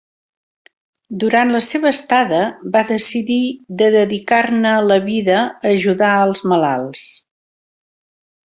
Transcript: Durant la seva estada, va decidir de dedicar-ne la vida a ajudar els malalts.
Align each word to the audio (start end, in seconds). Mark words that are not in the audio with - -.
Durant 1.23 1.51
la 1.55 1.59
seva 1.65 1.87
estada, 1.89 2.39
va 2.77 2.81
decidir 2.93 3.37
de 3.83 3.91
dedicar-ne 3.97 4.73
la 4.87 4.97
vida 5.11 5.37
a 5.43 5.75
ajudar 5.75 6.11
els 6.25 6.43
malalts. 6.55 7.05